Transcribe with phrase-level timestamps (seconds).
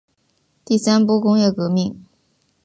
[0.65, 2.03] 第三波工业革命